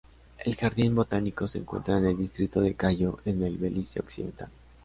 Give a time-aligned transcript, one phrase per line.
[0.43, 4.49] El jardín botánico se encuentra en el Distrito de Cayo en el Belice occidental.